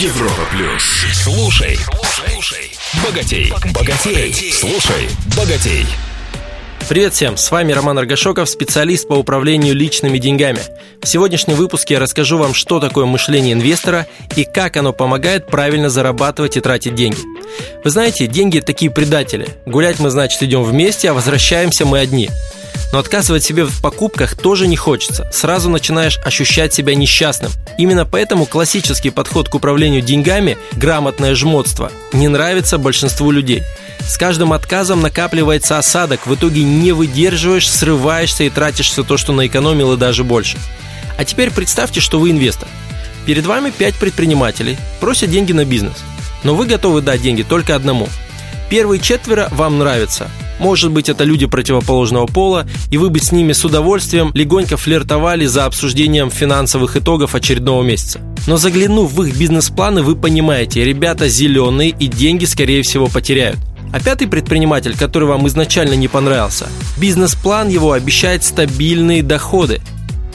[0.00, 0.84] Европа плюс.
[1.12, 2.70] Слушай, слушай,
[3.04, 5.86] богатей, богатей, слушай, богатей.
[6.88, 10.60] Привет всем, с вами Роман Аргашоков, специалист по управлению личными деньгами.
[11.02, 14.06] В сегодняшнем выпуске я расскажу вам, что такое мышление инвестора
[14.36, 17.18] и как оно помогает правильно зарабатывать и тратить деньги.
[17.82, 19.48] Вы знаете, деньги такие предатели.
[19.66, 22.30] Гулять мы, значит, идем вместе, а возвращаемся мы одни.
[22.92, 25.28] Но отказывать себе в покупках тоже не хочется.
[25.32, 27.52] Сразу начинаешь ощущать себя несчастным.
[27.76, 33.62] Именно поэтому классический подход к управлению деньгами, грамотное жмотство, не нравится большинству людей.
[34.00, 39.32] С каждым отказом накапливается осадок, в итоге не выдерживаешь, срываешься и тратишь все то, что
[39.32, 40.56] наэкономил и даже больше.
[41.18, 42.68] А теперь представьте, что вы инвестор.
[43.26, 45.96] Перед вами 5 предпринимателей, просят деньги на бизнес.
[46.42, 48.08] Но вы готовы дать деньги только одному.
[48.70, 53.52] Первые четверо вам нравятся, может быть, это люди противоположного пола, и вы бы с ними
[53.52, 58.20] с удовольствием легонько флиртовали за обсуждением финансовых итогов очередного месяца.
[58.46, 63.58] Но заглянув в их бизнес-планы, вы понимаете, ребята зеленые и деньги, скорее всего, потеряют.
[63.92, 66.66] А пятый предприниматель, который вам изначально не понравился,
[66.98, 69.80] бизнес-план его обещает стабильные доходы.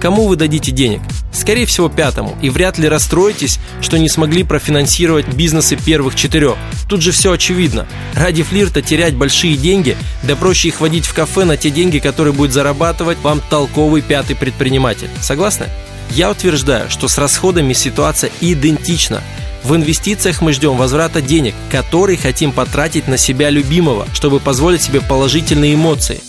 [0.00, 1.00] Кому вы дадите денег?
[1.32, 2.36] Скорее всего, пятому.
[2.40, 6.56] И вряд ли расстроитесь, что не смогли профинансировать бизнесы первых четырех.
[6.88, 7.86] Тут же все очевидно.
[8.14, 12.32] Ради флирта терять большие деньги, да проще их водить в кафе на те деньги, которые
[12.32, 15.10] будет зарабатывать вам толковый пятый предприниматель.
[15.20, 15.66] Согласны?
[16.10, 19.22] Я утверждаю, что с расходами ситуация идентична.
[19.62, 25.02] В инвестициях мы ждем возврата денег, которые хотим потратить на себя любимого, чтобы позволить себе
[25.02, 26.22] положительные эмоции.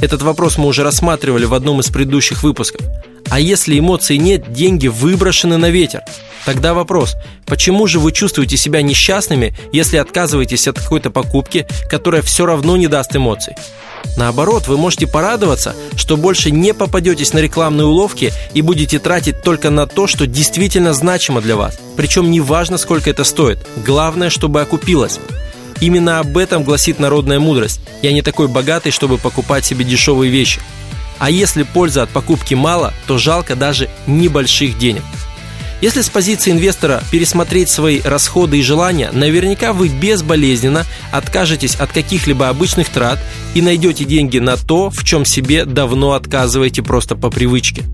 [0.00, 2.86] Этот вопрос мы уже рассматривали в одном из предыдущих выпусков.
[3.30, 6.02] А если эмоций нет, деньги выброшены на ветер.
[6.46, 12.46] Тогда вопрос, почему же вы чувствуете себя несчастными, если отказываетесь от какой-то покупки, которая все
[12.46, 13.54] равно не даст эмоций?
[14.16, 19.70] Наоборот, вы можете порадоваться, что больше не попадетесь на рекламные уловки и будете тратить только
[19.70, 21.78] на то, что действительно значимо для вас.
[21.96, 23.58] Причем не важно, сколько это стоит.
[23.84, 25.18] Главное, чтобы окупилось.
[25.80, 27.80] Именно об этом гласит народная мудрость.
[28.02, 30.60] Я не такой богатый, чтобы покупать себе дешевые вещи.
[31.18, 35.02] А если пользы от покупки мало, то жалко даже небольших денег.
[35.80, 42.48] Если с позиции инвестора пересмотреть свои расходы и желания, наверняка вы безболезненно откажетесь от каких-либо
[42.48, 43.20] обычных трат
[43.54, 47.84] и найдете деньги на то, в чем себе давно отказываете просто по привычке.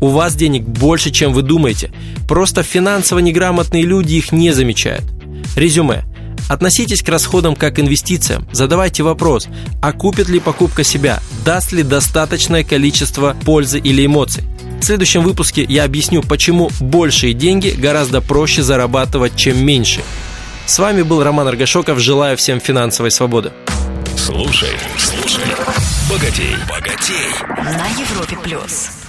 [0.00, 1.90] У вас денег больше, чем вы думаете,
[2.28, 5.04] просто финансово неграмотные люди их не замечают.
[5.56, 6.04] Резюме–
[6.48, 8.46] Относитесь к расходам как к инвестициям.
[8.52, 9.48] Задавайте вопрос,
[9.80, 14.44] окупит ли покупка себя, даст ли достаточное количество пользы или эмоций.
[14.80, 20.02] В следующем выпуске я объясню, почему большие деньги гораздо проще зарабатывать, чем меньше.
[20.66, 21.98] С вами был Роман Аргашоков.
[21.98, 23.52] Желаю всем финансовой свободы.
[24.16, 25.44] Слушай, слушай,
[26.08, 27.30] богатей, богатей.
[27.56, 29.03] На Европе плюс.